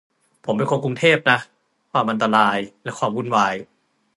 [0.45, 1.39] ผมเป็นคนกรุงเทพนะ
[1.91, 3.53] ความอันตราย และความวุ่นวาย